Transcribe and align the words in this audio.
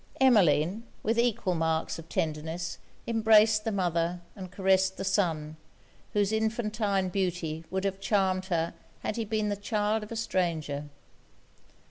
Emmeline, 0.19 0.81
with 1.03 1.19
equal 1.19 1.53
marks 1.53 1.99
of 1.99 2.09
tenderness, 2.09 2.79
embraced 3.05 3.63
the 3.63 3.71
mother 3.71 4.19
and 4.35 4.49
caressed 4.51 4.97
the 4.97 5.03
son, 5.03 5.57
whose 6.13 6.31
infantine 6.31 7.07
beauty 7.09 7.63
would 7.69 7.83
have 7.83 7.99
charmed 7.99 8.45
her 8.45 8.73
had 9.01 9.15
he 9.15 9.23
been 9.25 9.49
the 9.49 9.55
child 9.55 10.01
of 10.01 10.11
a 10.11 10.15
stranger. 10.15 10.89